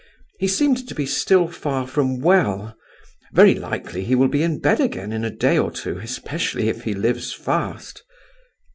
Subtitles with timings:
[0.39, 2.75] He seemed to be still far from well.
[3.33, 6.85] Very likely he will be in bed again in a day or two, especially if
[6.85, 8.01] he lives fast."